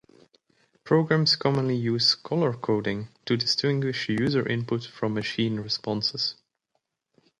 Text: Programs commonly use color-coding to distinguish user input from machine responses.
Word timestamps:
Programs 0.83 1.35
commonly 1.35 1.75
use 1.75 2.15
color-coding 2.15 3.09
to 3.25 3.37
distinguish 3.37 4.09
user 4.09 4.47
input 4.47 4.83
from 4.83 5.13
machine 5.13 5.59
responses. 5.59 6.33